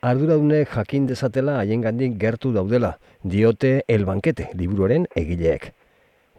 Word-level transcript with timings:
arduradunek 0.00 0.68
jakin 0.72 1.06
dezatela 1.08 1.58
haiengandik 1.60 2.16
gertu 2.20 2.52
daudela, 2.54 2.94
diote 3.22 3.82
El 3.88 4.06
Bankete 4.08 4.48
liburuaren 4.56 5.04
egileek. 5.16 5.70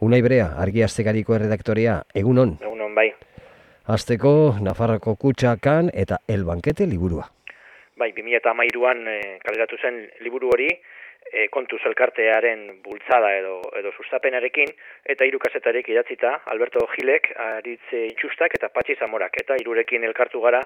Unai 0.02 0.18
Berea, 0.22 0.48
argi 0.58 0.82
astegariko 0.82 1.36
erredaktorea, 1.36 2.00
egunon. 2.18 2.56
Egunon 2.60 2.94
bai. 2.94 3.12
Azteko 3.86 4.56
Nafarroko 4.62 5.14
kutsakan 5.14 5.92
eta 5.94 6.18
El 6.26 6.42
Bankete 6.44 6.88
liburua. 6.90 7.28
Bai, 7.98 8.10
2013an 8.16 9.06
e, 9.06 9.16
kaleratu 9.44 9.78
zen 9.78 10.00
liburu 10.26 10.50
hori, 10.50 10.68
e, 11.30 11.48
kontu 11.52 11.78
zelkartearen 11.82 12.64
bultzada 12.84 13.32
edo, 13.36 13.58
edo 13.78 13.92
sustapenarekin, 13.96 14.72
eta 15.14 15.26
hiru 15.28 15.40
kasetarek 15.42 15.88
idatzita, 15.92 16.34
Alberto 16.52 16.84
Gilek, 16.94 17.30
Aritze 17.36 18.06
Itxustak 18.10 18.56
eta 18.58 18.72
Patxi 18.74 18.96
Zamorak, 18.98 19.38
eta 19.42 19.56
hirurekin 19.60 20.04
elkartu 20.08 20.40
gara, 20.44 20.62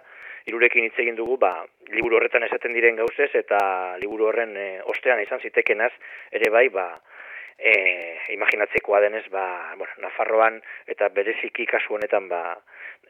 hirurekin 0.47 0.89
hitz 0.89 0.97
egin 1.03 1.19
dugu, 1.19 1.37
ba, 1.43 1.53
liburu 1.93 2.21
horretan 2.21 2.47
esaten 2.47 2.75
diren 2.77 2.99
gauzez, 3.03 3.33
eta 3.35 3.59
liburu 4.03 4.31
horren 4.31 4.57
e, 4.57 4.69
ostean 4.95 5.23
izan 5.23 5.43
zitekenaz, 5.43 5.93
ere 6.33 6.51
bai, 6.55 6.69
ba, 6.75 6.89
e, 7.59 7.73
imaginatzekoa 8.35 9.01
denez, 9.01 9.27
ba, 9.33 9.75
bueno, 9.77 9.93
Nafarroan 10.05 10.61
eta 10.87 11.09
bereziki 11.15 11.67
kasu 11.67 11.97
honetan, 11.97 12.29
ba, 12.29 12.43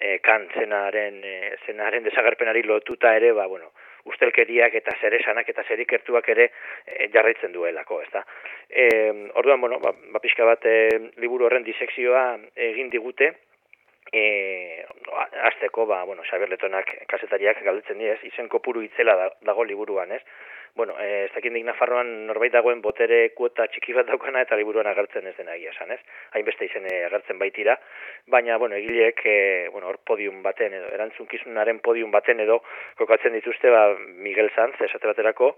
e, 0.01 0.19
kan 0.25 0.49
zenaren, 0.55 1.21
e, 1.25 1.57
zenaren 1.67 2.05
desagerpenari 2.05 2.63
lotuta 2.67 3.15
ere, 3.17 3.33
ba, 3.33 3.47
bueno, 3.47 3.73
ustelkeriak 4.07 4.75
eta 4.81 4.95
zeresanak 5.01 5.49
eta 5.49 5.65
zerikertuak 5.69 6.29
ere 6.35 6.51
e, 6.87 7.09
jarraitzen 7.15 7.53
duelako, 7.53 8.01
ezta. 8.07 8.25
E, 8.71 8.87
orduan, 9.35 9.61
bueno, 9.61 9.81
ba, 9.83 9.93
ba 9.93 10.21
bat 10.23 10.67
e, 10.67 10.77
liburu 11.23 11.47
horren 11.47 11.65
disekzioa 11.65 12.25
egin 12.71 12.91
digute, 12.91 13.33
e, 14.13 14.85
azteko, 15.51 15.87
ba, 15.87 16.05
bueno, 16.05 16.23
Xabier 16.23 16.51
Letonak 16.51 16.93
kasetariak 17.09 17.63
galdetzen 17.65 17.99
diez, 17.99 18.19
izen 18.25 18.49
kopuru 18.49 18.83
itzela 18.83 19.31
dago 19.43 19.65
liburuan, 19.65 20.13
ez? 20.13 20.23
Bueno, 20.77 20.95
eh, 21.01 21.25
ez 21.25 21.33
dakit 21.33 21.53
Nafarroan 21.65 22.27
norbait 22.27 22.53
dagoen 22.53 22.83
botere 22.85 23.31
kuota 23.35 23.65
txiki 23.67 23.95
bat 23.97 24.07
daukana 24.07 24.43
eta 24.45 24.57
liburuan 24.57 24.87
agertzen 24.87 25.27
ez 25.27 25.35
dena 25.39 25.55
egia 25.57 25.73
esan, 25.73 25.91
ez? 25.91 26.01
Hainbeste 26.37 26.69
izen 26.69 26.85
agertzen 26.85 27.39
baitira, 27.39 27.79
baina, 28.27 28.59
bueno, 28.61 28.77
egileek, 28.77 29.23
e, 29.25 29.69
bueno, 29.73 29.89
hor 29.89 29.99
podium 30.05 30.43
baten 30.45 30.77
edo, 30.77 30.93
erantzunkizunaren 30.93 31.81
podium 31.81 32.13
baten 32.13 32.45
edo, 32.45 32.61
kokatzen 33.01 33.33
dituzte, 33.33 33.73
ba, 33.73 33.97
Miguel 34.21 34.51
Sanz, 34.55 34.77
esate 34.85 35.09
baterako, 35.09 35.55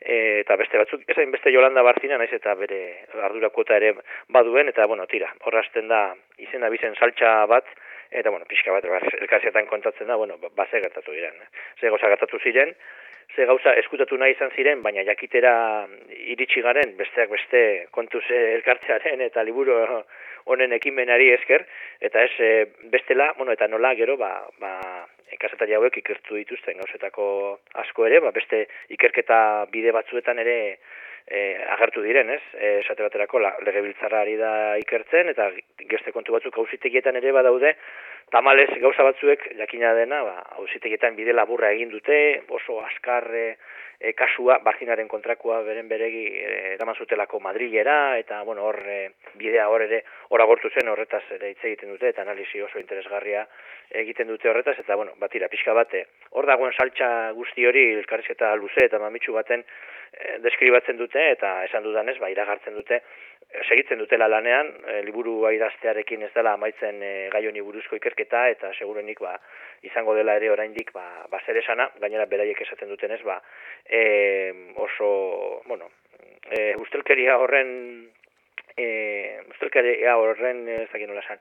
e, 0.00 0.40
eta 0.40 0.56
beste 0.56 0.80
batzuk, 0.80 1.04
ez 1.06 1.18
hainbeste 1.18 1.52
Jolanda 1.52 1.84
Barzina, 1.84 2.16
naiz 2.16 2.32
eta 2.32 2.56
bere 2.56 2.82
ardura 3.28 3.52
kuota 3.52 3.76
ere 3.76 3.92
baduen, 4.32 4.72
eta, 4.72 4.88
bueno, 4.88 5.06
tira, 5.06 5.34
horrazten 5.44 5.92
da, 5.92 6.06
izena 6.40 6.72
bizen 6.72 6.96
saltxa 6.96 7.44
bat, 7.46 7.68
eta, 8.10 8.30
bueno, 8.30 8.48
pixka 8.48 8.72
bat, 8.72 8.88
elkarzetan 9.20 9.68
kontatzen 9.68 10.08
da, 10.08 10.16
bueno, 10.16 10.40
ba, 10.40 10.66
ze 10.70 10.80
gertatu 10.80 11.12
diren, 11.12 11.36
eh? 11.44 11.48
ze 11.80 11.92
goza 11.92 12.08
gertatu 12.08 12.40
ziren, 12.40 12.72
ze 13.36 13.46
gauza 13.48 13.72
eskutatu 13.80 14.16
nahi 14.20 14.34
izan 14.34 14.52
ziren, 14.56 14.82
baina 14.82 15.04
jakitera 15.06 15.54
iritsi 16.34 16.62
garen, 16.64 16.96
besteak 16.98 17.30
beste 17.32 17.62
kontuz 17.90 18.24
elkartzearen 18.36 19.20
eta 19.24 19.44
liburu 19.46 19.78
honen 20.52 20.72
ekimenari 20.76 21.30
esker, 21.36 21.64
eta 22.00 22.22
ez 22.26 22.32
e, 22.38 22.50
bestela, 22.92 23.32
bueno, 23.38 23.54
eta 23.56 23.68
nola 23.70 23.94
gero, 23.94 24.16
ba, 24.20 24.32
ba, 24.60 24.72
kasetari 25.40 25.74
hauek 25.74 25.96
ikertu 26.02 26.36
dituzten 26.40 26.80
gauzetako 26.82 27.26
asko 27.84 28.06
ere, 28.08 28.20
ba, 28.20 28.34
beste 28.34 28.66
ikerketa 28.94 29.38
bide 29.72 29.94
batzuetan 29.96 30.42
ere 30.42 30.56
e, 31.26 31.40
agertu 31.76 32.02
diren, 32.04 32.30
ez? 32.36 32.42
Esate 32.82 33.06
baterako, 33.06 33.40
legebiltzarra 33.66 34.22
ari 34.26 34.36
da 34.40 34.52
ikertzen, 34.82 35.30
eta 35.32 35.50
geste 35.88 36.12
kontu 36.12 36.34
batzuk 36.36 36.58
hausitegietan 36.58 37.16
ere 37.22 37.32
badaude, 37.32 37.76
Tamalez 38.32 38.70
gauza 38.80 39.04
batzuek 39.04 39.42
jakina 39.58 39.90
dena, 39.92 40.22
ba, 40.24 40.38
ausitegietan 40.62 41.16
bide 41.18 41.34
laburra 41.36 41.68
egin 41.76 41.90
dute, 41.92 42.16
oso 42.56 42.78
askarre 42.80 43.42
e, 44.00 44.14
kasua, 44.16 44.56
baginaren 44.64 45.10
kontrakua 45.10 45.58
beren 45.66 45.90
beregi 45.90 46.22
e, 46.40 46.52
eraman 46.78 46.96
zutelako 46.96 47.42
Madrilera, 47.44 48.16
eta 48.22 48.40
bueno, 48.48 48.64
hor 48.70 48.78
e, 48.88 48.96
bidea 49.36 49.66
hor 49.68 49.84
ere 49.84 50.00
hor 50.30 50.44
agortu 50.46 50.70
zen 50.72 50.88
horretaz 50.88 51.22
ere 51.36 51.52
hitz 51.52 51.60
egiten 51.60 51.92
dute, 51.92 52.08
eta 52.08 52.24
analisi 52.24 52.62
oso 52.64 52.80
interesgarria 52.80 53.44
egiten 54.00 54.32
dute 54.32 54.48
horretaz, 54.48 54.78
eta 54.80 54.96
bueno, 54.96 55.12
batira, 55.20 55.50
pixka 55.52 55.76
bate, 55.76 56.06
hor 56.32 56.48
dagoen 56.48 56.72
saltxa 56.72 57.10
guzti 57.36 57.68
hori, 57.68 57.84
elkarrizketa 58.00 58.54
luze 58.56 58.88
eta 58.88 59.02
mamitsu 59.02 59.36
baten 59.36 59.60
e, 59.60 60.38
deskribatzen 60.48 60.96
dute, 60.96 61.28
eta 61.36 61.58
esan 61.68 61.84
dudanez, 61.84 62.16
ba, 62.22 62.32
iragartzen 62.32 62.80
dute, 62.80 63.02
segitzen 63.60 64.00
dutela 64.00 64.28
lanean, 64.28 64.70
e, 64.88 65.00
liburu 65.06 65.34
idaztearekin 65.52 66.22
ez 66.26 66.30
dela 66.34 66.54
amaitzen 66.56 67.02
e, 67.02 67.12
gai 67.32 67.44
honi 67.48 67.60
buruzko 67.64 67.96
ikerketa 67.98 68.46
eta 68.52 68.72
segurenik 68.78 69.20
ba, 69.20 69.34
izango 69.84 70.14
dela 70.16 70.36
ere 70.40 70.50
oraindik 70.50 70.92
ba 70.92 71.26
ba 71.30 71.40
esana, 71.46 71.90
gainera 72.00 72.26
beraiek 72.26 72.60
esaten 72.60 72.88
dutenez 72.88 73.22
ba 73.22 73.40
e, 73.84 74.72
oso, 74.76 75.62
bueno, 75.66 75.90
e, 76.50 76.74
ustelkeria 76.76 77.36
horren 77.38 78.08
e, 78.76 79.40
ustelkeria 79.50 80.16
horren 80.16 80.68
ez 80.68 80.88
dakit 80.92 81.08
nola 81.08 81.22
san, 81.26 81.38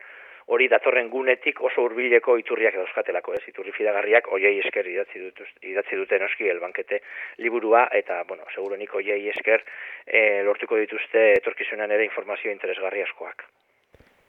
hori 0.48 0.68
datorren 0.72 1.10
gunetik 1.10 1.62
oso 1.62 1.86
hurbileko 1.86 2.38
iturriak 2.42 2.76
dauzkatelako, 2.80 3.34
ez? 3.38 3.44
Iturri 3.52 3.74
fidagarriak 3.76 4.28
hoiei 4.32 4.58
esker 4.64 4.88
idatzi 4.88 5.22
dut 5.22 5.42
idatzi 5.62 6.00
dute 6.00 6.20
noski 6.20 6.50
elbankete 6.50 7.02
liburua 7.38 7.88
eta 7.98 8.24
bueno, 8.28 8.48
seguruenik 8.56 8.94
hoiei 8.94 9.28
esker 9.30 9.64
e, 10.06 10.42
lortuko 10.48 10.80
dituzte 10.82 11.32
etorkizunean 11.38 11.92
ere 11.92 12.08
informazio 12.08 12.52
interesgarri 12.52 13.04
askoak. 13.06 13.46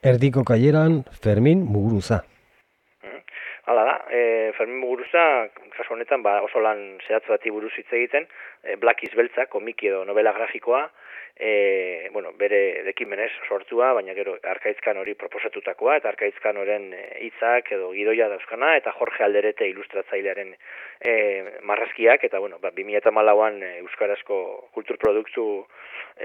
Erdiko 0.03 0.43
kaieran 0.45 1.03
Fermin 1.22 1.62
Muguruza. 1.62 2.22
Mm. 3.06 3.21
Hala 3.71 3.84
da, 3.87 3.97
e, 4.11 4.51
Fermin 4.56 4.81
Muguruza, 4.83 5.49
kasu 5.77 5.95
honetan, 5.95 6.22
ba, 6.27 6.41
oso 6.43 6.61
lan 6.61 6.83
zehatz 7.06 7.28
bati 7.28 7.53
buruz 7.55 7.71
hitz 7.77 7.91
egiten, 7.93 8.27
e, 8.65 8.77
Black 8.77 9.06
Beltza, 9.15 9.47
komiki 9.47 9.93
edo 9.93 10.05
novela 10.05 10.33
grafikoa, 10.34 10.89
e, 11.37 12.09
bueno, 12.12 12.32
bere 12.38 12.82
dekimenez 12.84 13.31
sortua, 13.48 13.93
baina 13.97 14.15
gero 14.15 14.37
arkaitzkan 14.43 14.98
hori 15.00 15.15
proposatutakoa, 15.19 15.97
eta 16.00 16.12
arkaitzkan 16.12 16.59
horren 16.60 16.91
e, 16.94 17.03
hitzak 17.26 17.72
edo 17.76 17.91
gidoia 17.97 18.28
dauzkana, 18.32 18.75
eta 18.76 18.93
Jorge 18.98 19.25
Alderete 19.25 19.69
ilustratzailearen 19.71 20.54
e, 21.00 21.15
marrazkiak, 21.69 22.25
eta 22.28 22.41
bueno, 22.42 22.60
ba, 22.62 22.72
2008an 22.76 23.62
e, 23.62 23.72
Euskarazko 23.82 24.38
kulturproduktu 24.76 25.47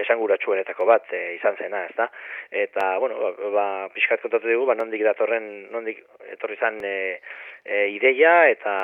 esanguratsuenetako 0.04 0.86
bat 0.88 1.12
e, 1.16 1.22
izan 1.38 1.56
zena, 1.56 1.84
ezta? 1.88 2.08
Eta, 2.50 2.90
bueno, 3.02 3.18
ba, 3.18 3.50
ba 3.54 3.66
pixkat 3.94 4.22
kontatu 4.22 4.48
dugu, 4.50 4.68
ba, 4.68 4.76
nondik 4.78 5.04
datorren, 5.06 5.68
nondik 5.72 6.04
etorri 6.34 6.58
zan 6.60 6.78
e, 6.84 6.96
e, 7.64 7.88
ideia, 7.94 8.48
eta, 8.50 8.74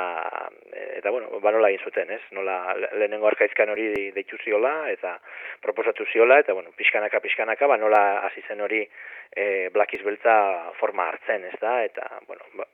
eta 0.99 1.11
bueno, 1.11 1.41
ba, 1.41 1.53
nola 1.55 1.71
egin 1.73 1.85
zuten, 1.85 2.11
ez? 2.17 2.23
Nola 2.37 2.59
lehenengo 2.97 3.29
arkaizkan 3.31 3.73
hori 3.73 3.91
deitu 4.17 4.41
ziola, 4.43 4.75
eta 4.93 5.19
proposatu 5.65 6.07
ziola, 6.15 6.39
eta, 6.41 6.55
bueno, 6.55 6.71
pixkanaka, 6.79 7.21
pixkanaka, 7.21 7.67
ba, 7.67 7.77
nola 7.81 8.01
hasi 8.25 8.45
zen 8.47 8.63
hori 8.63 8.81
e, 9.35 9.69
Black 9.75 9.99
Beltza 10.07 10.37
forma 10.79 11.09
hartzen, 11.11 11.45
ez 11.51 11.59
da? 11.61 11.77
Eta, 11.85 12.07
bueno, 12.29 12.47
ba, 12.55 12.69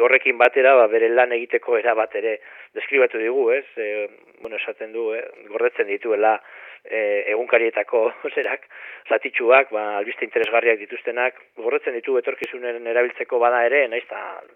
horrekin 0.00 0.40
batera, 0.40 0.74
ba, 0.80 0.88
bere 0.88 1.12
lan 1.12 1.36
egiteko 1.36 1.76
era 1.78 1.94
bat 1.94 2.14
ere 2.16 2.38
deskribatu 2.74 3.20
digu, 3.20 3.50
ez? 3.52 3.66
E, 3.76 4.08
bueno, 4.40 4.56
esaten 4.56 4.92
du, 4.96 5.10
eh? 5.14 5.24
gordetzen 5.52 5.90
dituela, 5.92 6.38
e, 6.84 7.24
egunkarietako 7.32 8.04
zerak, 8.34 8.68
zatitxuak, 9.08 9.72
ba, 9.76 9.84
albiste 10.00 10.26
interesgarriak 10.26 10.80
dituztenak, 10.80 11.40
gorretzen 11.60 11.96
ditu 11.96 12.18
etorkizunen 12.20 12.86
erabiltzeko 12.92 13.40
bada 13.42 13.64
ere, 13.68 13.86
naiz 13.88 14.04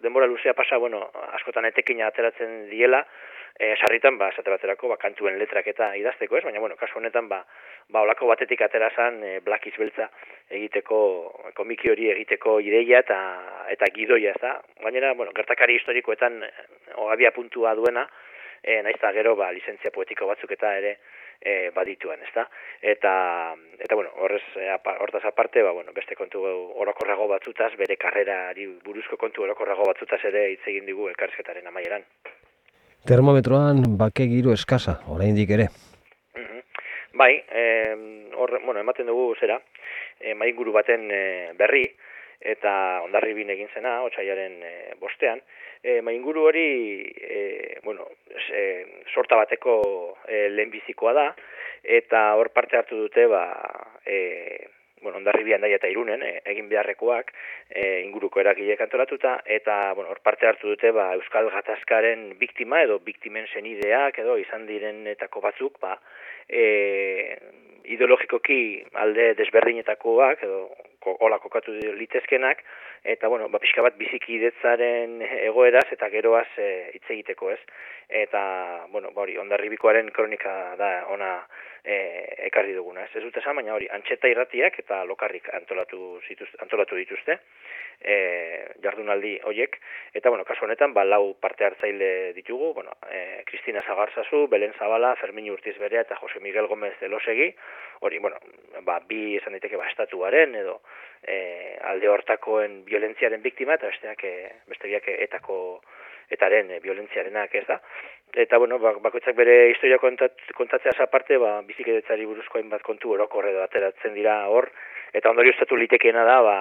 denbora 0.03 0.27
luzea 0.27 0.57
pasa, 0.57 0.81
bueno, 0.81 1.05
askotan 1.37 1.69
etekina 1.69 2.09
ateratzen 2.09 2.65
diela, 2.73 3.05
e, 3.59 3.75
sarritan, 3.77 4.17
ba, 4.19 4.29
esate 4.31 4.51
baterako, 4.51 4.89
ba, 4.93 4.97
kantuen 5.03 5.39
letrak 5.39 5.67
eta 5.73 5.91
idazteko 5.99 6.39
ez, 6.39 6.45
baina, 6.47 6.63
bueno, 6.63 6.77
kasu 6.79 7.01
honetan, 7.01 7.29
ba, 7.29 7.43
ba, 7.91 8.05
olako 8.07 8.31
batetik 8.31 8.63
atera 8.63 8.91
zan, 8.95 9.19
e, 9.25 9.41
Black 9.45 9.67
Beltza 9.79 10.09
egiteko, 10.49 11.01
komiki 11.59 11.91
hori 11.91 12.11
egiteko 12.15 12.59
ideia 12.61 13.03
eta, 13.03 13.19
eta 13.75 13.91
gidoia, 13.95 14.33
ez 14.37 14.43
da, 14.43 14.55
gainera, 14.85 15.13
bueno, 15.15 15.35
gertakari 15.37 15.75
historikoetan, 15.81 16.43
o, 16.97 17.11
abia 17.11 17.35
puntua 17.35 17.75
duena, 17.75 18.07
e, 18.63 18.81
naiz 18.83 18.99
gero, 19.19 19.35
ba, 19.37 19.51
lizentzia 19.53 19.91
poetiko 19.91 20.27
batzuk 20.31 20.55
eta 20.55 20.77
ere, 20.79 20.99
e, 21.41 21.71
badituen, 21.75 22.23
ezta? 22.27 22.49
Eta 22.83 23.55
eta 23.79 23.95
bueno, 23.95 24.11
horrez 24.23 24.43
e, 24.57 24.71
hortaz 24.71 25.25
aparte, 25.25 25.63
ba 25.63 25.73
bueno, 25.73 25.93
beste 25.93 26.15
kontu 26.15 26.43
orokorrago 26.43 27.29
batzutaz, 27.29 27.75
bere 27.77 27.97
karrerari 27.97 28.67
buruzko 28.85 29.17
kontu 29.17 29.47
orokorrago 29.47 29.87
batzutaz 29.87 30.25
ere 30.25 30.51
hitz 30.53 30.67
egin 30.67 30.87
digu 30.87 31.09
elkarrizketaren 31.09 31.67
amaieran. 31.67 32.07
Termometroan 33.07 33.83
bake 33.99 34.27
giro 34.29 34.53
eskasa, 34.53 34.99
oraindik 35.09 35.51
ere. 35.51 35.69
Mhm. 36.35 36.63
Bai, 37.15 37.33
eh, 37.51 37.95
hor, 38.35 38.61
bueno, 38.65 38.81
ematen 38.81 39.07
dugu 39.07 39.35
zera, 39.41 39.61
eh, 40.21 40.35
mainguru 40.35 40.73
baten 40.73 41.11
e, 41.11 41.53
berri, 41.59 41.85
eta 42.41 43.03
ondarri 43.05 43.35
bin 43.35 43.51
egin 43.51 43.69
zena, 43.75 44.03
otxaiaren 44.07 44.63
e, 44.63 44.73
bostean, 45.01 45.41
e, 45.83 46.01
mainguru 46.03 46.47
hori, 46.47 46.69
e, 47.17 47.79
bueno, 47.85 48.07
e, 48.53 49.03
sorta 49.15 49.37
bateko 49.37 49.79
e, 50.27 50.49
lehenbizikoa 50.51 51.13
da, 51.13 51.29
eta 51.83 52.35
hor 52.39 52.51
parte 52.51 52.79
hartu 52.79 52.97
dute, 52.97 53.27
ba, 53.27 53.45
e, 54.07 54.69
bueno, 55.03 55.19
ondarribian 55.19 55.61
daia 55.61 55.79
eta 55.79 55.91
irunen, 55.91 56.23
e, 56.23 56.41
egin 56.53 56.69
beharrekoak, 56.69 57.33
e, 57.71 58.03
inguruko 58.07 58.41
eragileek 58.41 58.81
antolatuta, 58.81 59.39
eta, 59.59 59.95
bueno, 59.95 60.11
hor 60.11 60.21
parte 60.25 60.49
hartu 60.49 60.75
dute, 60.75 60.93
ba, 60.97 61.13
Euskal 61.19 61.51
Gatazkaren 61.55 62.33
biktima 62.39 62.83
edo 62.87 62.99
biktimen 63.05 63.47
senideak 63.53 64.19
edo 64.25 64.37
izan 64.41 64.67
direnetako 64.67 65.45
batzuk, 65.45 65.81
ba, 65.81 65.97
e, 66.49 67.39
ideologikoki 67.89 68.61
alde 69.01 69.33
desberdinetakoak 69.39 70.43
edo 70.45 70.63
hola 71.05 71.39
kokatu 71.39 71.73
litezkenak, 71.73 72.63
eta, 73.05 73.29
bueno, 73.29 73.49
ba, 73.49 73.59
pixka 73.63 73.83
bat 73.83 73.97
bizikidetzaren 73.99 75.23
egoeraz 75.45 75.87
eta 75.95 76.09
geroaz 76.11 76.49
e, 76.59 76.91
hitz 76.95 77.07
egiteko 77.09 77.51
ez. 77.55 77.61
Eta, 78.09 78.43
bueno, 78.93 79.13
ba, 79.15 79.23
hori, 79.23 79.39
ondarribikoaren 79.39 80.11
kronika 80.17 80.53
da 80.81 80.91
ona 81.15 81.33
e, 81.85 81.97
ekarri 82.49 82.75
duguna, 82.77 83.05
ez, 83.07 83.15
ez 83.17 83.25
dut 83.25 83.37
esan, 83.41 83.57
baina 83.57 83.75
hori, 83.75 83.89
antxeta 83.93 84.31
irratiak 84.31 84.79
eta 84.83 85.03
lokarrik 85.09 85.49
antolatu, 85.55 86.19
zituz, 86.27 86.49
antolatu 86.65 86.99
dituzte, 86.99 87.39
e, 88.01 88.17
jardunaldi 88.83 89.37
hoiek, 89.49 89.79
eta, 90.13 90.31
bueno, 90.31 90.47
kasu 90.49 90.67
honetan, 90.67 90.95
ba, 90.95 91.05
lau 91.07 91.35
parte 91.41 91.67
hartzaile 91.67 92.33
ditugu, 92.37 92.73
bueno, 92.75 92.97
e, 93.11 93.43
Kristina 93.47 93.83
Zagarzazu, 93.87 94.47
Belen 94.49 94.75
Zabala, 94.79 95.15
Fermin 95.17 95.51
Urtiz 95.53 95.77
Berea 95.79 96.03
eta 96.07 96.17
Jose 96.17 96.41
Miguel 96.41 96.67
Gomez 96.67 96.95
de 97.01 97.09
Losegi, 97.09 97.53
hori, 98.01 98.19
bueno, 98.19 98.39
ba, 98.83 99.01
bi 99.09 99.37
esan 99.37 99.57
daiteke 99.57 99.79
ba, 99.79 99.89
estatuaren 99.91 100.55
edo 100.59 100.81
e, 101.23 101.79
alde 101.91 102.09
hortakoen 102.09 102.83
violentziaren 102.87 103.43
biktima, 103.43 103.79
eta 103.79 103.91
besteak, 103.91 104.25
e, 104.25 104.53
besteak 104.71 105.09
etako 105.15 105.59
etaren 106.31 106.71
e, 106.71 106.81
violentziarenak 106.85 107.55
ez 107.55 107.67
da. 107.69 107.79
Eta, 108.35 108.59
bueno, 108.61 108.79
bakoitzak 108.79 109.37
bere 109.37 109.71
historia 109.71 109.99
kontat, 109.99 110.37
kontatzea 110.57 110.93
aparte, 111.05 111.39
ba, 111.41 111.59
bizikedetzari 111.69 112.27
buruzko 112.29 112.59
hainbat 112.59 112.85
kontu 112.85 113.15
orokorre 113.17 113.55
edo 113.55 113.63
ateratzen 113.65 114.15
dira 114.15 114.43
hor, 114.53 114.69
eta 115.17 115.31
ondorio 115.31 115.55
estatu 115.57 115.77
litekeena 115.81 116.27
da, 116.29 116.41
ba, 116.45 116.59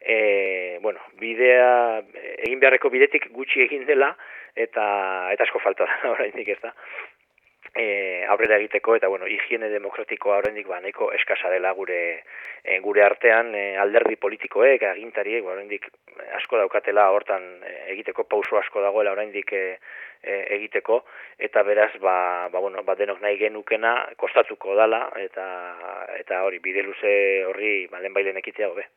e, 0.00 0.78
bueno, 0.82 1.04
bidea, 1.20 2.00
egin 2.46 2.62
beharreko 2.62 2.90
bidetik 2.90 3.28
gutxi 3.36 3.66
egin 3.66 3.84
dela, 3.88 4.14
eta, 4.56 4.86
eta 5.34 5.44
asko 5.44 5.60
falta 5.60 5.84
da, 5.84 6.00
oraindik 6.16 6.56
ez 6.56 6.60
da 6.64 6.72
e, 7.76 8.24
aurrera 8.28 8.56
egiteko 8.58 8.96
eta 8.96 9.08
bueno, 9.08 9.28
higiene 9.28 9.68
demokratikoa 9.72 10.40
oraindik 10.40 10.68
ba 10.68 10.80
nahiko 10.80 11.10
eskasa 11.18 11.50
dela 11.52 11.72
gure 11.76 12.00
e, 12.64 12.78
gure 12.80 13.04
artean 13.04 13.54
e, 13.54 13.64
alderdi 13.82 14.16
politikoek 14.16 14.82
agintariek 14.90 15.44
ba 15.44 15.54
oraindik 15.54 15.88
asko 16.38 16.58
daukatela 16.62 17.10
hortan 17.12 17.44
e, 17.62 17.74
egiteko 17.94 18.24
pauso 18.24 18.58
asko 18.58 18.82
dagoela 18.82 19.12
oraindik 19.12 19.52
e, 19.52 19.64
e, 20.22 20.40
egiteko 20.58 21.02
eta 21.38 21.62
beraz 21.62 21.92
ba, 22.00 22.48
ba, 22.52 22.58
bueno, 22.58 22.82
ba 22.82 22.96
denok 22.96 23.20
nahi 23.22 23.38
genukena 23.38 23.94
kostatuko 24.16 24.74
dala 24.74 25.06
eta 25.20 25.46
eta 26.18 26.42
hori 26.48 26.60
bide 26.64 26.82
luze 26.82 27.12
horri 27.44 27.86
ba 27.92 28.00
bailen 28.08 28.40
ekitea 28.42 28.72
hobe. 28.72 28.88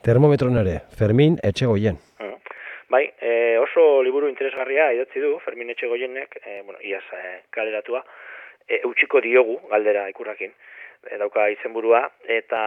Termometron 0.00 0.56
ere, 0.56 0.80
Fermin 0.96 1.36
Etxegoien. 1.44 1.98
Mm. 2.20 2.36
Bai, 2.90 3.12
e, 3.20 3.56
oso 3.62 4.02
liburu 4.02 4.26
interesgarria 4.26 4.88
idatzi 4.90 5.20
du, 5.22 5.36
Fermin 5.44 5.68
Etxegoienek, 5.70 6.32
e, 6.42 6.56
bueno, 6.66 6.80
iaz 6.82 7.04
e, 7.14 7.20
kaleratua, 7.54 8.00
e, 8.66 8.80
utxiko 8.88 9.20
diogu 9.22 9.60
galdera 9.70 10.08
ikurrakin, 10.10 10.50
e, 11.06 11.18
dauka 11.22 11.44
izenburua, 11.54 12.00
eta, 12.26 12.62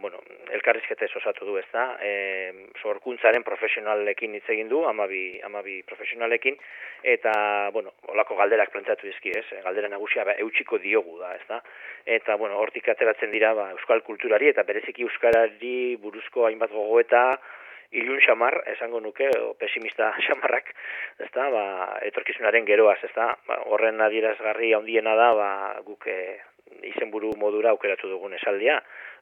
bueno, 0.00 0.22
elkarrizkete 0.56 1.10
osatu 1.20 1.50
du, 1.50 1.58
ez 1.60 1.66
da, 1.68 1.84
e, 2.00 2.14
sorkuntzaren 2.80 3.44
profesionalekin 3.44 4.38
hitz 4.40 4.48
egin 4.56 4.72
du, 4.72 4.80
amabi, 4.88 5.36
amabi 5.44 5.82
profesionalekin, 5.92 6.56
eta, 7.04 7.36
bueno, 7.76 7.92
olako 8.08 8.40
galderak 8.40 8.72
planteatu 8.72 9.04
dizki, 9.10 9.36
ez, 9.36 9.44
galdera 9.68 9.92
nagusia, 9.92 10.24
ba, 10.24 10.38
eutxiko 10.46 10.80
diogu 10.80 11.20
da, 11.20 11.36
ez 11.36 11.44
da, 11.52 11.60
eta, 12.16 12.40
bueno, 12.40 12.56
hortik 12.56 12.88
ateratzen 12.88 13.36
dira, 13.36 13.52
ba, 13.52 13.68
euskal 13.76 14.00
kulturari, 14.08 14.48
eta 14.48 14.64
bereziki 14.64 15.04
euskarari 15.04 15.98
buruzko 16.00 16.48
hainbat 16.48 16.72
gogoeta, 16.72 17.26
ilun 17.92 18.20
xamar, 18.20 18.62
esango 18.74 19.00
nuke, 19.00 19.28
o 19.40 19.54
pesimista 19.58 20.10
xamarrak, 20.26 20.72
ezta, 21.24 21.48
ba, 21.52 21.64
etorkizunaren 22.08 22.66
geroaz, 22.68 22.98
ezta, 23.08 23.32
ba, 23.48 23.62
horren 23.72 24.00
adierazgarri 24.04 24.74
handiena 24.76 25.16
da, 25.16 25.32
ba, 25.34 25.50
guk 25.86 26.06
e, 26.06 26.18
izenburu 26.92 27.32
modura 27.40 27.72
aukeratu 27.72 28.10
dugun 28.10 28.36
esaldia, 28.36 28.78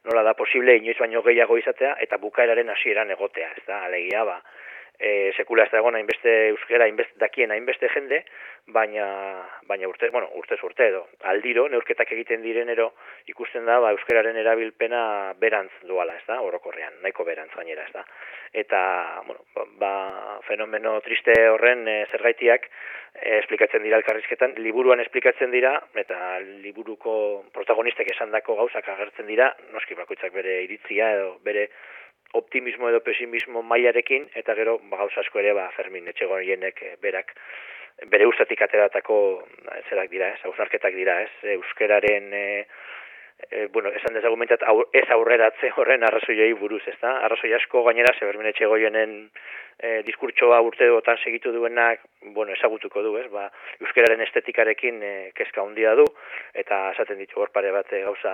nola 0.07 0.23
da 0.23 0.35
posible 0.37 0.75
inoiz 0.77 0.97
baino 0.99 1.23
gehiago 1.23 1.57
izatea, 1.57 1.95
eta 2.03 2.19
bukaeraren 2.21 2.69
hasieran 2.75 3.11
egotea, 3.15 3.53
ezta, 3.57 3.83
alegia, 3.87 4.25
ba, 4.27 4.41
e, 4.99 5.31
sekula 5.37 5.65
ez 5.65 5.71
da 5.71 5.81
egon 5.81 5.95
hainbeste 5.95 6.33
euskera 6.51 6.85
hainbeste 6.87 7.19
dakien 7.21 7.51
hainbeste 7.51 7.89
jende, 7.93 8.23
baina 8.73 9.05
baina 9.69 9.87
urte, 9.87 10.09
bueno, 10.11 10.29
urte 10.35 10.57
urte 10.63 10.87
edo 10.89 11.05
aldiro 11.31 11.67
neurketak 11.71 12.11
egiten 12.15 12.41
direnero 12.43 12.91
ikusten 13.31 13.65
da 13.65 13.79
ba 13.79 13.93
euskararen 13.95 14.37
erabilpena 14.41 15.33
berantz 15.39 15.71
duala, 15.83 16.17
ez 16.17 16.25
da? 16.27 16.41
Orokorrean, 16.41 16.99
nahiko 17.03 17.23
berantz 17.27 17.53
gainera, 17.55 17.85
ez 17.85 17.93
da? 17.93 18.03
Eta, 18.53 18.81
bueno, 19.27 19.67
ba, 19.79 20.39
fenomeno 20.47 20.99
triste 21.05 21.35
horren 21.49 21.87
e, 21.87 21.97
zergaitiak 22.11 22.67
e, 22.67 23.37
esplikatzen 23.41 23.83
dira 23.83 23.99
elkarrizketan, 24.01 24.55
liburuan 24.63 25.03
esplikatzen 25.03 25.51
dira 25.51 25.75
eta 25.95 26.39
liburuko 26.63 27.45
protagonistek 27.53 28.11
esandako 28.15 28.57
gauzak 28.63 28.89
agertzen 28.95 29.29
dira, 29.29 29.53
noski 29.75 29.95
bakoitzak 29.99 30.33
bere 30.33 30.61
iritzia 30.65 31.13
edo 31.19 31.37
bere 31.45 31.69
optimismo 32.33 32.89
edo 32.89 32.99
pesimismo 33.03 33.63
mailarekin 33.63 34.27
eta 34.35 34.55
gero 34.55 34.77
ba 34.89 34.97
gauza 34.97 35.21
asko 35.21 35.39
ere 35.39 35.53
ba 35.53 35.69
Fermin 35.75 36.07
Etxegoienek 36.07 36.81
eh, 36.83 36.95
berak 37.01 37.33
bere 38.11 38.27
ustatik 38.27 38.61
ateratako 38.61 39.17
eh, 39.71 39.81
zerak 39.89 40.11
dira, 40.11 40.33
ez, 40.33 40.41
ausarketak 40.45 40.93
dira, 40.93 41.21
ez, 41.23 41.31
euskeraren 41.57 42.33
e, 42.33 43.67
bueno, 43.71 43.89
esan 43.93 44.15
dezagumentat 44.17 44.63
ez 44.97 45.05
aurreratze 45.13 45.69
horren 45.77 46.03
arrazoiei 46.03 46.53
buruz, 46.57 46.81
ez 46.89 46.97
da? 47.01 47.17
Arrazoi 47.25 47.53
asko 47.53 47.83
gainera, 47.85 48.13
ze 48.17 48.25
Fermin 48.25 48.49
Etxegoienen 48.49 49.13
e, 49.77 50.01
diskurtsoa 50.07 50.59
urte 50.65 50.87
dutan 50.89 51.19
segitu 51.23 51.53
duenak, 51.53 52.01
bueno, 52.33 52.53
ezagutuko 52.57 53.03
du, 53.05 53.13
ez, 53.21 53.27
ba, 53.33 53.47
euskeraren 53.81 54.25
estetikarekin 54.25 55.03
e, 55.03 55.13
kezka 55.37 55.61
handia 55.61 55.93
du, 55.99 56.07
eta 56.53 56.87
esaten 56.95 57.21
ditu 57.21 57.41
hor 57.41 57.53
pare 57.53 57.71
bat 57.75 57.93
gauza 57.93 58.33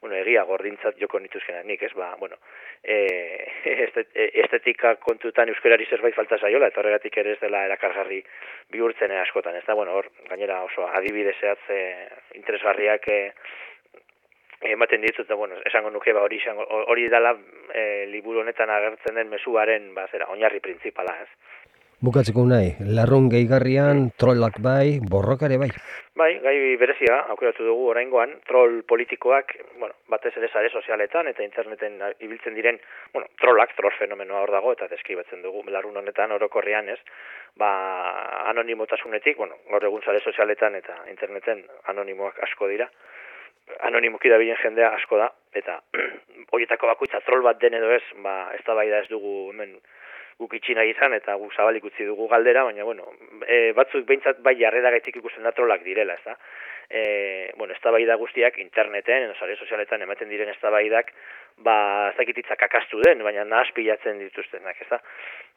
bueno, 0.00 0.16
egia 0.16 0.44
gordintzat 0.48 0.96
joko 1.00 1.20
nituzkenak 1.20 1.66
nik, 1.68 1.82
ez, 1.84 1.92
ba, 1.94 2.14
bueno, 2.18 2.36
e, 2.82 4.28
estetika 4.44 4.94
kontutan 5.02 5.52
euskerari 5.52 5.86
zerbait 5.90 6.16
falta 6.16 6.38
zaiola, 6.40 6.70
eta 6.72 6.80
horregatik 6.80 7.18
ere 7.20 7.34
ez 7.36 7.40
dela 7.42 7.66
erakargarri 7.68 8.22
bihurtzen 8.72 9.12
askotan, 9.20 9.58
ez 9.60 9.66
da, 9.66 9.76
bueno, 9.76 9.98
hor, 9.98 10.10
gainera 10.30 10.62
oso 10.64 10.88
adibide 10.88 11.34
zehatz 11.40 11.60
e, 11.68 11.82
interesgarriak 12.40 13.08
e, 13.12 13.20
ematen 14.72 15.04
ditut, 15.04 15.28
da, 15.28 15.36
bueno, 15.36 15.60
esango 15.68 15.92
nuke, 15.92 16.16
ba, 16.16 16.24
hori, 16.24 16.40
hori 16.94 17.08
dela 17.12 17.36
e, 17.74 18.06
liburu 18.08 18.40
honetan 18.40 18.72
agertzen 18.72 19.20
den 19.20 19.28
mesuaren, 19.28 19.92
ba, 19.94 20.08
zera, 20.12 20.32
oinarri 20.32 20.64
printzipala, 20.64 21.16
ez. 21.26 21.28
Bukatzeko 22.00 22.46
nahi, 22.48 22.70
larrun 22.96 23.26
gehigarrian, 23.28 24.06
trollak 24.16 24.54
bai, 24.64 25.00
borrokare 25.04 25.58
bai. 25.60 25.68
Bai, 26.20 26.34
gai 26.44 26.76
berezia, 26.76 27.14
aukeratu 27.32 27.64
dugu 27.64 27.86
oraingoan, 27.94 28.34
troll 28.44 28.82
politikoak, 28.84 29.54
bueno, 29.80 29.94
batez 30.12 30.34
ere 30.36 30.50
sare 30.52 30.68
sozialetan 30.68 31.30
eta 31.30 31.40
interneten 31.46 31.94
ibiltzen 32.26 32.58
diren, 32.58 32.76
bueno, 33.14 33.30
trollak, 33.40 33.72
troll 33.78 33.94
fenomenoa 33.96 34.42
hor 34.44 34.52
dago 34.52 34.74
eta 34.76 34.88
deskribatzen 34.90 35.40
dugu 35.40 35.62
larrun 35.72 35.96
honetan 35.96 36.34
orokorrean, 36.36 36.90
ez? 36.92 36.98
Ba, 37.62 37.70
anonimotasunetik, 38.52 39.38
bueno, 39.40 39.56
gaur 39.70 39.86
egun 39.88 40.04
sare 40.04 40.20
sozialetan 40.20 40.76
eta 40.82 40.98
interneten 41.14 41.64
anonimoak 41.94 42.42
asko 42.50 42.68
dira. 42.68 42.90
Anonimoki 43.88 44.28
da 44.28 44.36
bilen 44.42 44.60
jendea 44.60 44.92
asko 44.98 45.22
da 45.22 45.30
eta 45.56 45.78
horietako 46.52 46.92
bakoitza 46.92 47.24
troll 47.24 47.48
bat 47.48 47.64
den 47.64 47.80
edo 47.80 47.94
ez, 47.96 48.04
ba, 48.20 48.42
ez 48.58 48.60
da 48.68 48.76
bai 48.76 48.90
da 48.92 49.00
ez 49.00 49.08
dugu 49.08 49.54
hemen 49.54 49.78
guk 50.40 50.56
itxina 50.56 50.84
izan 50.88 51.12
eta 51.16 51.36
guk 51.36 51.52
zabalik 51.54 51.84
utzi 51.90 52.06
dugu 52.08 52.26
galdera, 52.28 52.64
baina 52.64 52.84
bueno, 52.88 53.12
e, 53.46 53.72
batzuk 53.76 54.06
behintzat 54.08 54.40
bai 54.46 54.56
jarrera 54.60 54.92
gaitik 54.96 55.20
ikusten 55.20 55.44
da 55.44 55.52
trolak 55.52 55.84
direla, 55.84 56.16
ez 56.16 56.24
da? 56.24 56.36
E, 56.90 57.52
bueno, 57.56 57.74
ez 57.74 58.06
da 58.08 58.16
guztiak 58.16 58.58
interneten, 58.58 59.34
sare 59.38 59.56
sozialetan 59.56 60.02
ematen 60.02 60.28
diren 60.28 60.48
ez 60.48 60.58
da 60.62 60.70
ba, 61.60 62.08
ez 62.10 62.16
dakititzak 62.16 62.62
akastu 62.62 63.00
den, 63.04 63.22
baina 63.22 63.44
nahaz 63.44 63.70
pilatzen 63.76 64.18
dituztenak, 64.18 64.80
ez 64.80 64.88
da? 64.88 65.00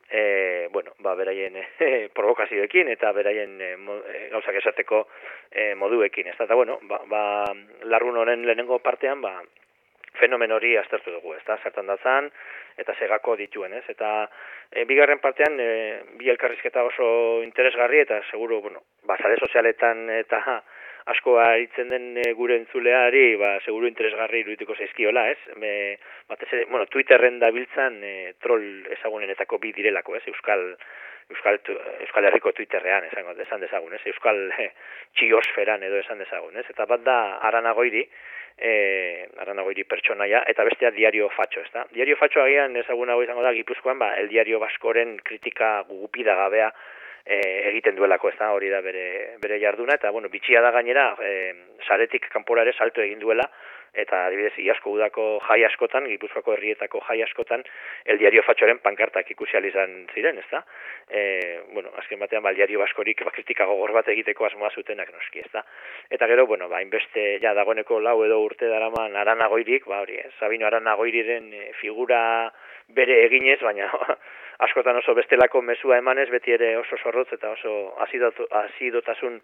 E, 0.10 0.68
bueno, 0.72 0.92
ba, 1.00 1.16
beraien 1.16 1.56
e, 1.56 1.66
provokazioekin 2.18 2.90
eta 2.94 3.12
beraien 3.16 3.56
e, 3.62 3.72
e 3.74 4.28
gauzak 4.36 4.60
esateko 4.60 5.08
e, 5.50 5.74
moduekin, 5.76 6.28
ez 6.28 6.38
da? 6.38 6.46
Eta 6.46 6.60
bueno, 6.60 6.78
ba, 6.90 7.00
ba, 7.08 7.24
larrun 7.88 8.18
honen 8.18 8.46
lehenengo 8.46 8.80
partean, 8.84 9.22
ba, 9.22 9.40
fenomen 10.20 10.52
hori 10.52 10.76
aztertu 10.78 11.12
dugu, 11.16 11.34
ez 11.34 11.44
da, 11.48 11.58
zertan 11.64 11.90
datzan, 11.90 12.30
eta 12.78 12.96
segako 13.00 13.36
dituen, 13.40 13.74
ez, 13.74 13.84
eta 13.90 14.12
e, 14.72 14.86
bigarren 14.90 15.22
partean, 15.24 15.60
e, 15.60 15.70
bi 16.20 16.30
elkarrizketa 16.34 16.84
oso 16.86 17.08
interesgarri, 17.46 18.04
eta 18.06 18.22
seguru, 18.30 18.62
bueno, 18.62 18.84
bazare 19.10 19.38
sozialetan 19.42 20.10
eta 20.20 20.62
asko 21.12 21.38
aritzen 21.42 21.90
den 21.92 22.18
e, 22.18 22.30
gure 22.38 22.58
entzuleari, 22.62 23.36
ba, 23.42 23.56
seguru 23.66 23.90
interesgarri 23.90 24.44
irudituko 24.44 24.76
zaizkiola, 24.78 25.28
ez, 25.34 25.40
Me, 25.60 25.98
batez 26.30 26.50
ere, 26.52 26.66
bueno, 26.70 26.86
Twitterren 26.92 27.40
dabiltzan 27.42 28.00
e, 28.04 28.14
troll 28.44 28.86
ezagunenetako 28.98 29.60
bi 29.60 29.74
direlako, 29.76 30.16
ez, 30.20 30.24
Euskal, 30.32 30.70
Euskal, 31.34 31.60
Euskal 32.06 32.30
Herriko 32.30 32.54
Twitterrean, 32.56 33.10
esan, 33.10 33.34
esan 33.42 33.66
dezagun, 33.66 33.98
ez, 33.98 34.04
Euskal 34.14 34.46
e, 34.56 34.70
txiosferan 35.20 35.84
edo 35.84 36.00
esan 36.00 36.24
dezagun, 36.24 36.56
ez, 36.62 36.66
eta 36.72 36.88
bat 36.90 37.04
da 37.04 37.20
aranagoiri, 37.50 38.08
e, 38.58 39.28
aranagoiri 39.42 39.86
pertsonaia, 39.90 40.44
eta 40.48 40.66
bestea 40.68 40.92
diario 40.92 41.30
fatxo, 41.36 41.62
ez 41.62 41.72
da? 41.74 41.86
Diario 41.94 42.18
fatxo 42.20 42.44
agian 42.44 42.76
ezaguna 42.80 43.18
izango 43.24 43.44
da, 43.46 43.54
gipuzkoan, 43.54 44.00
ba, 44.00 44.14
el 44.20 44.30
diario 44.30 44.60
baskoren 44.60 45.18
kritika 45.24 45.82
gugupida 45.90 46.36
gabea 46.36 46.72
e, 47.26 47.40
egiten 47.72 47.96
duelako, 47.96 48.30
ez 48.30 48.38
da, 48.40 48.52
hori 48.54 48.70
da 48.70 48.82
bere, 48.82 49.38
bere 49.42 49.60
jarduna, 49.62 49.98
eta, 50.00 50.12
bueno, 50.12 50.30
bitxia 50.30 50.62
da 50.62 50.72
gainera, 50.76 51.12
e, 51.22 51.54
saretik 51.88 52.30
kanporare 52.34 52.74
salto 52.74 53.02
egin 53.02 53.20
duela, 53.20 53.50
eta 53.94 54.24
adibidez 54.28 54.54
iasko 54.58 54.92
udako 54.96 55.24
jai 55.48 55.60
askotan, 55.68 56.08
Gipuzkoako 56.10 56.56
herrietako 56.56 57.02
jai 57.08 57.22
askotan, 57.24 57.64
el 58.06 58.18
diario 58.18 58.44
fatxoren 58.44 58.80
pankartak 58.82 59.30
ikusi 59.32 59.58
izan 59.68 60.08
ziren, 60.14 60.38
ezta? 60.40 60.64
E, 61.10 61.62
bueno, 61.74 61.92
azken 62.02 62.20
batean, 62.20 62.44
ba, 62.44 62.50
el 62.50 62.58
diario 62.58 62.80
baskorik 62.80 63.24
ba, 63.24 63.32
kritika 63.32 63.66
gogor 63.70 63.94
bat 63.94 64.08
egiteko 64.08 64.46
asmoa 64.46 64.72
zutenak 64.74 65.14
noski, 65.14 65.40
ezta? 65.46 65.64
Eta 66.10 66.28
gero, 66.28 66.48
bueno, 66.48 66.70
ba, 66.70 66.82
inbeste, 66.82 67.40
ja, 67.42 67.54
dagoeneko 67.54 68.00
lau 68.00 68.24
edo 68.26 68.42
urte 68.42 68.68
daraman 68.68 69.16
aranagoirik, 69.16 69.86
ba, 69.86 70.02
hori, 70.02 70.18
Sabino 70.40 70.68
aranagoiriren 70.68 71.54
e, 71.54 71.72
figura 71.82 72.52
bere 72.90 73.24
eginez, 73.28 73.60
baina 73.62 73.92
askotan 74.66 74.98
oso 74.98 75.14
bestelako 75.14 75.62
mezua 75.62 75.98
emanez, 76.02 76.30
beti 76.34 76.54
ere 76.58 76.76
oso 76.78 76.98
zorrotz 76.98 77.30
eta 77.34 77.54
oso 77.54 77.94
azidotasun 78.02 79.42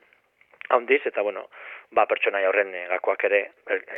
handiz, 0.70 1.02
eta 1.06 1.22
bueno, 1.26 1.48
ba, 1.92 2.06
pertsona 2.10 2.42
horren 2.48 2.74
e, 2.76 2.86
gakoak 2.92 3.26
ere 3.30 3.42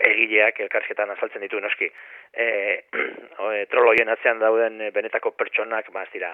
egileak 0.09 0.59
elkarsketan 0.65 1.11
azaltzen 1.13 1.43
ditu 1.45 1.59
noski. 1.59 1.89
E, 2.33 2.47
e, 2.91 3.65
troloien 3.71 4.09
atzean 4.13 4.39
dauden 4.39 4.81
e, 4.81 4.91
benetako 4.95 5.35
pertsonak 5.37 5.91
ba, 5.93 6.05
ez 6.07 6.13
dira 6.13 6.33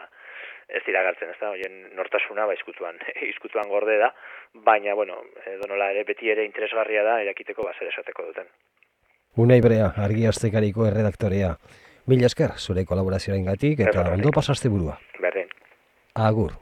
ez 0.67 0.81
dira 0.83 0.99
gartzen, 0.99 1.29
ez 1.31 1.39
da, 1.39 1.53
hoien 1.53 1.77
nortasuna 1.95 2.45
ba, 2.45 2.55
izkutuan, 2.57 2.97
izkutuan 3.29 3.69
gorde 3.73 3.97
da, 4.01 4.11
baina, 4.67 4.95
bueno, 4.99 5.21
edo 5.47 5.69
nola 5.71 5.91
ere 5.93 6.03
beti 6.07 6.29
ere 6.33 6.43
interesgarria 6.45 7.05
da, 7.07 7.21
erakiteko 7.23 7.63
ba, 7.63 7.75
zer 7.79 7.91
esateko 7.93 8.27
duten. 8.29 8.49
Unai 9.39 9.61
Brea, 9.61 9.91
argi 10.03 10.25
aztekariko 10.27 10.87
erredaktorea. 10.89 11.53
Mila 12.07 12.27
esker, 12.27 12.55
zure 12.57 12.83
kolaborazioaren 12.87 13.45
gatik, 13.45 13.83
eta 13.85 14.07
ondo 14.13 14.31
pasazte 14.35 14.71
burua. 14.71 14.95
Berdin. 15.21 15.51
Agur. 16.27 16.55